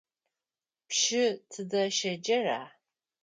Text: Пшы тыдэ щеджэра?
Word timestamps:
Пшы 0.87 1.23
тыдэ 1.49 1.83
щеджэра? 1.97 2.61